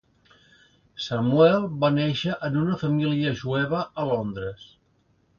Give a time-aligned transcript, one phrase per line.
[1.07, 4.65] Samuel va néixer en una família jueva a Londres.